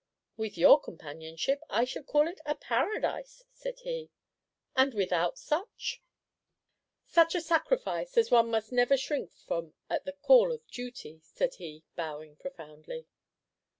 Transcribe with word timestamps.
"With 0.35 0.57
your 0.57 0.81
companionship, 0.81 1.61
I 1.69 1.85
should 1.85 2.07
call 2.07 2.27
it 2.27 2.41
a 2.43 2.55
paradise," 2.55 3.43
said 3.53 3.81
he. 3.81 4.09
"And 4.75 4.95
without 4.95 5.37
such?" 5.37 6.01
"Such 7.05 7.35
a 7.35 7.39
sacrifice 7.39 8.17
as 8.17 8.31
one 8.31 8.49
must 8.49 8.71
never 8.71 8.97
shrink 8.97 9.31
from 9.31 9.75
at 9.91 10.05
the 10.05 10.13
call 10.13 10.51
of 10.51 10.65
duty," 10.65 11.21
said 11.23 11.53
he, 11.53 11.83
bowing 11.95 12.35
profoundly. 12.35 13.05